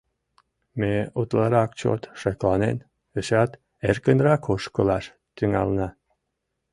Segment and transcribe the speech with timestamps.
[0.79, 2.77] Ме, утларак чот шекланен,
[3.19, 3.51] эшеат
[3.89, 5.87] эркынрак ошкылаш тӱҥална.